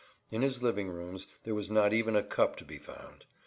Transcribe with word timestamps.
In 0.31 0.41
his 0.41 0.63
living 0.63 0.89
rooms 0.89 1.27
there 1.43 1.53
was 1.53 1.69
not 1.69 1.93
even 1.93 2.15
a 2.15 2.23
cup 2.23 2.55
to 2.55 2.65
be 2.65 2.79
found. 2.79 3.23